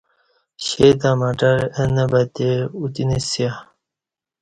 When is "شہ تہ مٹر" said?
0.65-1.57